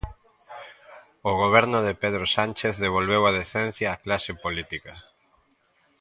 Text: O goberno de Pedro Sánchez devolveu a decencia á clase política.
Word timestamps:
O 1.29 1.31
goberno 1.43 1.79
de 1.87 1.93
Pedro 2.03 2.25
Sánchez 2.35 2.73
devolveu 2.85 3.21
a 3.25 3.35
decencia 3.41 3.89
á 3.93 3.95
clase 4.05 4.31
política. 4.43 4.93